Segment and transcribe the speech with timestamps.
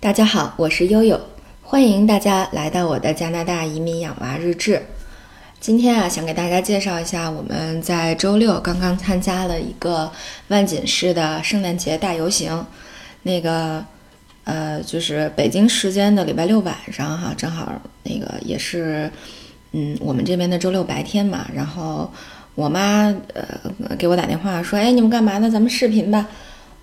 [0.00, 1.20] 大家好，我是悠悠，
[1.60, 4.80] 欢迎大家来到我的加拿大移民养娃日志。
[5.58, 10.08] 今天啊，想给大家介绍一下我们在周六刚刚参加了一个
[10.46, 12.64] 万锦市的圣诞节大游行。
[13.24, 13.84] 那个
[14.44, 17.72] 呃，就是北京时间的礼拜六晚上哈，正好
[18.04, 19.10] 那个也是
[19.72, 21.48] 嗯我们这边的周六白天嘛。
[21.52, 22.08] 然后
[22.54, 25.50] 我妈呃给我打电话说：“哎，你们干嘛呢？
[25.50, 26.28] 咱们视频吧。”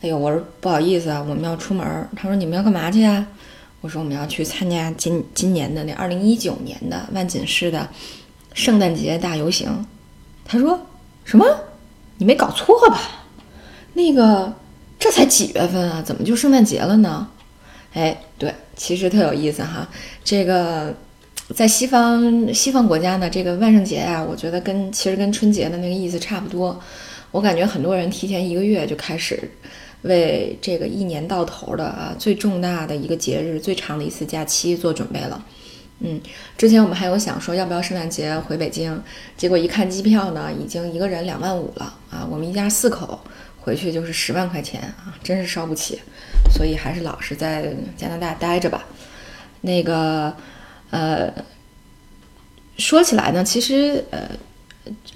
[0.00, 2.08] 哎呦，我说不好意思啊，我们要出门。
[2.14, 3.26] 他说你们要干嘛去啊？
[3.80, 7.88] 我说我们要去参加今今年的那二零一九年的万锦市的
[8.54, 9.86] 圣诞节大游行。
[10.44, 10.78] 他说
[11.24, 11.44] 什么？
[12.16, 13.26] 你没搞错吧？
[13.94, 14.52] 那个
[15.00, 16.00] 这才几月份啊？
[16.00, 17.28] 怎么就圣诞节了呢？
[17.92, 19.88] 哎，对，其实特有意思哈。
[20.22, 20.94] 这个
[21.54, 26.80] 在西方西方国家呢，这个万圣节啊，我觉得跟其实跟春节的那个意思差不多。
[27.30, 29.50] 我感觉很多人提前一个月就开始。
[30.02, 35.44] 为这个一年到头的啊最重大的一个节日、最长的一次假期做准备了。
[36.00, 36.20] 嗯，
[36.56, 39.02] 之前我们还有想说要不要圣诞节回北京，
[39.36, 42.26] 结果一看机票呢，已经一个人两万五了啊！
[42.30, 43.20] 我们一家四口
[43.60, 45.98] 回去就是十万块钱啊，真是烧不起，
[46.54, 48.86] 所以还是老实在加拿大待着吧。
[49.62, 50.32] 那个，
[50.90, 51.32] 呃，
[52.76, 54.30] 说起来呢，其实呃。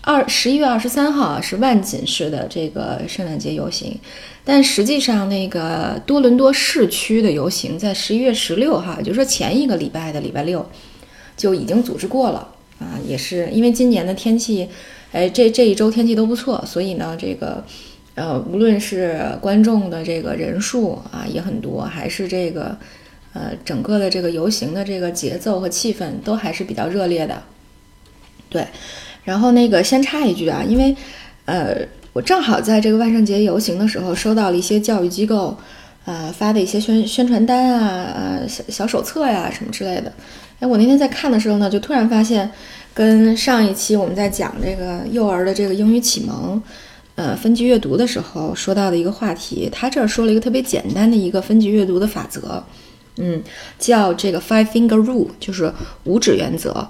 [0.00, 3.98] 二十一月二十三号是万锦市的这个圣诞节游行，
[4.44, 10.68] 但实际上那个多伦多市区的游行在十一月十六号，也就是说前一个礼拜的礼拜六
[11.36, 12.98] 就已经组织过了啊。
[13.06, 14.68] 也是因为今年的天气，
[15.12, 17.64] 哎，这这一周天气都不错，所以呢，这个
[18.14, 22.76] 呃，无论是观众的这个人数啊也很多，还是这个
[23.32, 27.42] 呃整个的这个游行的这个节奏和气氛都还是比较热烈的，
[28.48, 28.66] 对。
[29.24, 30.96] 然后那个先插一句啊，因为，
[31.44, 31.76] 呃，
[32.12, 35.56] 我正好在这个万圣节游行的时候收到了一些教育机构，
[36.04, 40.12] 呃发的一些宣宣传单啊，呃小小手册呀什么之类的。
[40.58, 42.50] 哎，我那天在看的时候呢，就突然发现，
[42.92, 46.60] 跟上一期我们在讲这个幼儿的这个英语启蒙，
[47.14, 52.62] 呃分级阅读的时候说到的一个话题，他这儿说了一个特别简单的一个分级阅读的法则，
[53.16, 53.40] 嗯，
[53.78, 55.72] 叫这个 Five Finger Rule，就是
[56.04, 56.88] 五指原则。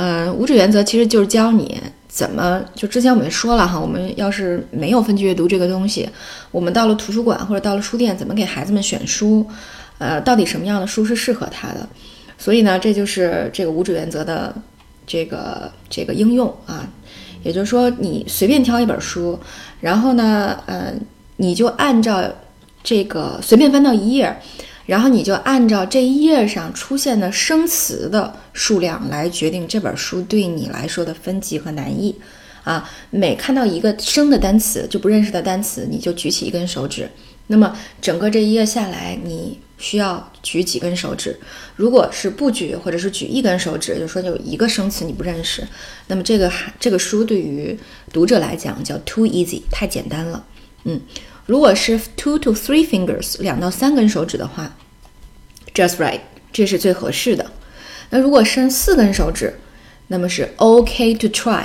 [0.00, 1.76] 嗯，五指原则其实就是教你
[2.06, 6.08] 怎么就之前我们说了哈，我们要是没有分级阅读这个东西，
[6.52, 9.44] 我们到了图书馆或者到了书店，怎么给孩子们选书？
[9.98, 11.88] 呃，到底什么样的书是适合他的？
[12.38, 14.54] 所以呢，这就是这个五指原则的
[15.04, 16.88] 这个这个应用啊。
[17.42, 19.36] 也就是说，你随便挑一本书，
[19.80, 20.94] 然后呢，呃，
[21.38, 22.22] 你就按照
[22.84, 24.32] 这个随便翻到一页。
[24.88, 32.16] 然后你就按照这一页上出现的生词的数量来决定这本书对你来说的分级和难易，
[32.64, 37.06] 啊，每看到一个生的单词就不认识的单词，你就举起一根手指。
[37.48, 41.38] 那么整个这一页下来，你需要举几根手指？
[41.76, 45.62] 如果是不举或者是举一根手指，就说有一个生词你不认识，
[46.06, 46.50] 那么这个
[46.80, 47.78] 这个书对于
[48.10, 50.42] 读者来讲叫 too easy，太简单了。
[50.84, 50.98] 嗯。
[51.48, 54.76] 如果是 two to three fingers 两到三根手指的话
[55.74, 56.20] ，just right，
[56.52, 57.50] 这是最合适的。
[58.10, 59.58] 那如果伸四根手指，
[60.08, 61.64] 那么是 OK to try，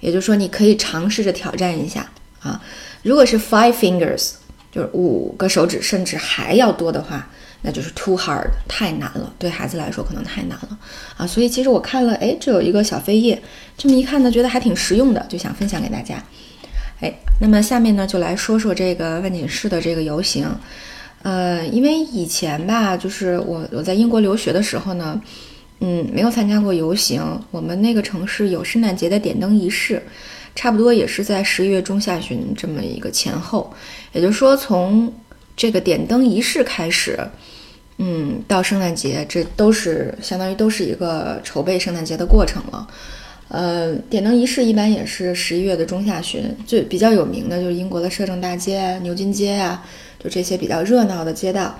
[0.00, 2.58] 也就是说你可以尝试着挑战一下啊。
[3.02, 4.30] 如果是 five fingers，
[4.72, 7.28] 就是五个手指甚至还要多的话，
[7.60, 10.78] 那就是 too hard，太难了，对孩子来说可能太难了
[11.18, 11.26] 啊。
[11.26, 13.42] 所以其实我看了，哎，这有一个小飞页，
[13.76, 16.24] 这么一看呢，觉得还挺实用的，就想分享给大家。
[17.00, 20.48] 哎，那么下面呢，就来说说这个万锦市的这个游行。
[21.22, 25.20] 呃，因为以前吧，就是我我在英国留学的时候呢，
[25.80, 27.22] 嗯，没有参加过游行。
[27.50, 30.02] 我们那个城市有圣诞节的点灯仪式，
[30.54, 33.72] 差不多也是在十一月中下旬这么一个前后。
[34.12, 35.12] 也就是说，从
[35.56, 37.18] 这个点灯仪式开始，
[37.98, 42.86] 嗯，到圣诞节，这都是相当于都是一个筹备圣诞节的过程了。
[43.48, 49.82] 呃，点灯仪式一般也是十一月的中下旬，最比较有名的就是英国的摄政大街、牛津街啊，
[50.22, 51.74] 就这些比较热闹的街道，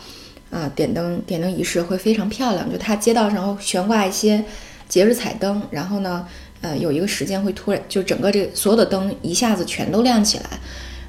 [0.50, 4.42] 啊，点灯点灯仪式会非常漂亮，就它街道上会悬挂一些
[4.88, 6.26] 节日彩灯，然后呢，
[6.62, 10.44] 呃，有一个时间会突然就整个这所有的灯一下子全都亮起来，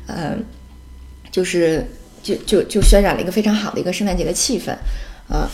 [0.08, 0.36] 呃，
[1.32, 1.86] 就是
[2.22, 4.72] 就就就渲染了一个非常好的一个圣诞节的气氛，
[5.34, 5.50] 啊。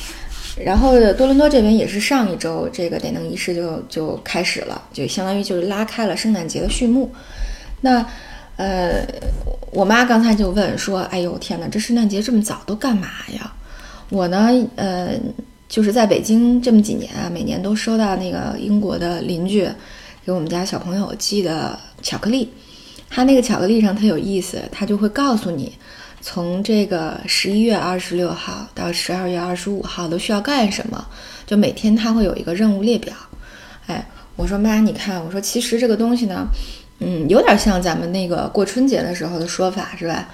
[0.58, 7.12] 然后多伦多这边也是上一周，这个点灯仪式就就开始了，就相当于就是拉开了圣诞节的序幕。
[7.82, 8.06] 那
[8.56, 9.06] 呃，
[9.72, 13.54] 我妈刚才就问说：“哎呦天哪，这圣诞节这么早都干嘛呀？”
[14.10, 15.20] 我呢，呃，
[15.68, 19.68] 就是在北京这么几年啊，每年都收到那个英国的邻居
[20.26, 22.50] 给我们家小朋友寄的巧克力。
[23.10, 25.74] 他那个巧克力上特有意思，他就会告诉你。
[26.26, 31.06] 从这个十一月二十六号到十二月二十五号都需要干什么，
[31.46, 33.14] 就每天他会有一个任务列表。
[33.86, 34.04] 哎，
[34.36, 36.48] 我说妈，你看，我说其实这个东西呢，
[36.98, 40.28] 嗯，有点像咱们那个过春节的时候的说法，是吧？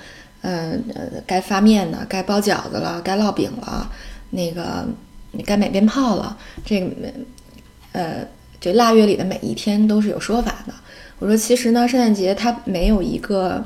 [0.43, 3.91] 嗯呃，该发面了，该包饺子了，该烙饼了，
[4.29, 4.87] 那个
[5.45, 6.87] 该买鞭炮了，这个
[7.91, 8.25] 呃，
[8.61, 10.73] 这腊月里的每一天都是有说法的。
[11.19, 13.61] 我说其实呢，圣诞节它没有一个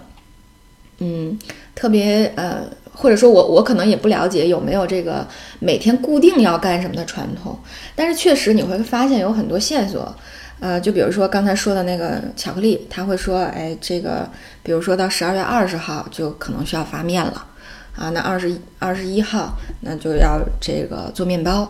[0.98, 1.38] 嗯
[1.75, 5.27] 特别呃，或者说我我可能也不了解有没有这个
[5.60, 7.56] 每天固定要干什么的传统，
[7.95, 10.16] 但是确实你会发现有很多线索。
[10.62, 14.27] 呃，就比如说刚才说的那个巧克力，他会说，哎，这个，
[14.63, 17.45] 比如说到十二月二十号就可能需要发面了，
[17.94, 21.69] 啊，那二十一二十一号那就要这个做面包，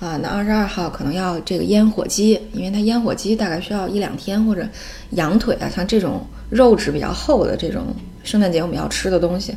[0.00, 4.68] 啊，那二十二号可能要这个腌火鸡，因为它腌火鸡大概需要一两天，或者
[5.12, 6.20] 羊腿啊，像这种
[6.50, 7.86] 肉质比较厚的这种
[8.26, 9.54] 圣诞节我们要吃的东西，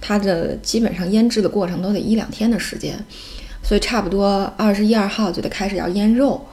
[0.00, 2.98] 它的基本上腌制的过程都得一两天的时间，
[3.62, 6.44] 所以差不多二十一二号就得开始要腌肉。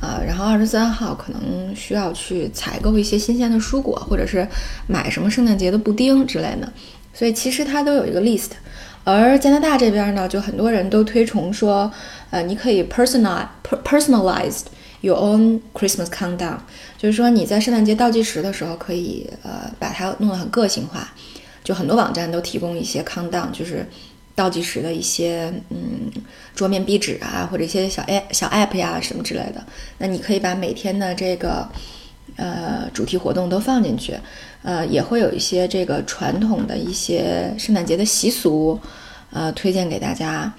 [0.00, 4.44] 啊，然后二十三号可能需要去采购一些新鲜的蔬果，或者是
[4.88, 6.68] 买什么圣诞节的布丁之类的，
[7.14, 8.48] 所以其实它都有一个 list。
[9.04, 11.88] 而加拿大这边呢，就很多人都推崇说，
[12.30, 13.46] 呃，你可以 personal
[13.84, 14.64] personalized
[15.02, 16.56] your own Christmas countdown，
[16.96, 21.12] 就是说你在圣诞节倒计时的时候，可以呃把它弄得很个性化，
[21.62, 23.86] 就很多网站都提供一些 countdown，就是。
[24.34, 26.10] 倒计时的一些嗯
[26.54, 29.62] 桌面壁纸啊，或者一些小 A 小 app 呀什么之类的，
[29.98, 31.68] 那你可以把每天的这个
[32.36, 34.16] 呃主题活动都放进去，
[34.62, 38.80] 呃也会有一些这个传统的一些圣诞节的习俗，
[39.32, 40.50] 呃推荐给大家，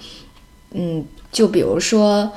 [0.70, 2.30] 嗯就比如说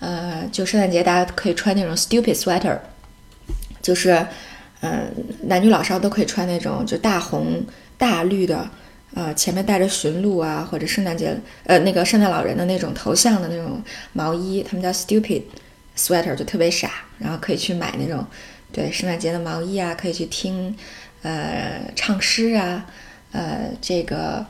[0.00, 2.78] 呃就圣诞节大家可以穿那种 stupid sweater，
[3.80, 4.26] 就是
[4.80, 5.12] 嗯
[5.42, 7.62] 男女老少都可以穿那种就大红
[7.96, 8.68] 大绿的。
[9.14, 11.34] 呃，前面带着驯鹿啊，或者圣诞节
[11.64, 15.42] 呃那个圣诞老人的那种头像的那种毛衣，他们叫 stupid
[15.96, 16.90] sweater，就特别傻。
[17.18, 18.24] 然后可以去买那种
[18.70, 20.76] 对圣诞节的毛衣啊，可以去听
[21.22, 22.84] 呃唱诗啊，
[23.32, 24.44] 呃这个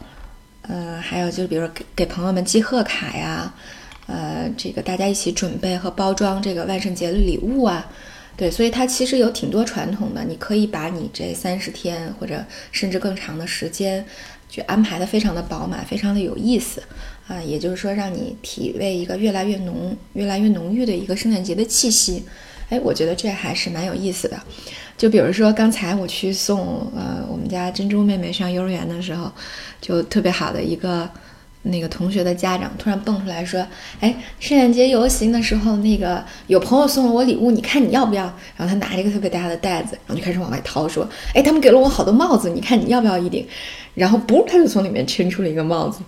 [0.62, 3.54] 呃还有就是比如说给给朋友们寄贺卡呀，
[4.08, 7.86] 呃这个大家一起准备和包装这个万圣节的礼物啊，
[8.36, 14.04] 对，所以它其实有挺多传统的，你可以把你这三十天或者甚至更长的时间。
[14.50, 16.82] 就安排的非常的饱满，非常的有意思，
[17.26, 22.24] 啊，也就是说让你体味一个越来越浓、越来越浓郁的一个圣诞节的气息，
[22.70, 24.40] 哎，我觉得这还是蛮有意思的。
[24.96, 29.30] 就比如说刚才我去送呃我们家珍珠妹妹上幼儿园的时候，
[29.82, 31.06] 就特别好的一个。
[31.62, 33.66] 那个同学的家长突然蹦出来说
[34.00, 38.24] ：“哎，圣诞节游行的时候，那个有朋友送了我礼物，你看你要不要？”
[38.56, 43.46] 然后他拿着一个特别大的袋子，然后就开始往外掏，说：“哎，他们给了我好多帽子，你看你要不要一顶？”
[43.94, 46.00] 然后不，他就从里面圈出了一个帽子，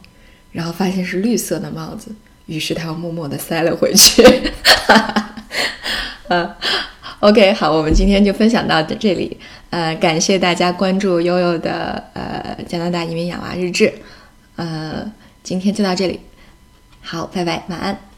[0.53, 2.11] 然后发现是绿色的帽子，
[2.47, 4.23] 于是他又默默地塞了回去。
[4.63, 4.97] 哈
[6.29, 6.57] 哈，啊
[7.19, 9.37] ，OK，好，我们今天就分享到这里。
[9.71, 13.93] 呃，感谢大家关注悠悠的呃加拿大移民养娃日志。
[14.57, 15.13] 呃。
[15.43, 16.21] 今天就到这里，
[17.01, 18.10] 好，拜拜，晚安。